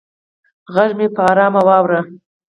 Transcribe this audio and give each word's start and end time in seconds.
غږ 0.73 0.89
مې 0.97 1.07
په 1.15 1.21
ارامه 1.31 1.61
واوره 1.67 1.99